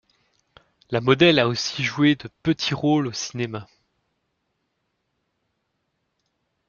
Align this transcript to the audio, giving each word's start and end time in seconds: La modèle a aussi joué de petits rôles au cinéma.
La 0.89 0.99
modèle 0.99 1.37
a 1.37 1.47
aussi 1.47 1.83
joué 1.83 2.15
de 2.15 2.27
petits 2.41 2.73
rôles 2.73 3.05
au 3.05 3.11
cinéma. 3.13 3.67